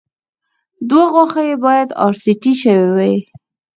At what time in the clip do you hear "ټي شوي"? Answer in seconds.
2.41-2.87